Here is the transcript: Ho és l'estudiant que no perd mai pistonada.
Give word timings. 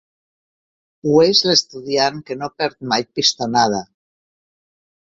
Ho 1.09 1.13
és 1.25 1.43
l'estudiant 1.49 2.19
que 2.31 2.39
no 2.41 2.51
perd 2.63 2.81
mai 2.95 3.09
pistonada. 3.21 3.85